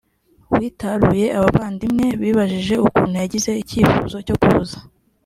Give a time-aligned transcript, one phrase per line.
[0.59, 4.77] witaruye abavandimwe bibajije ukuntu yagize icyifuzo cyo kuza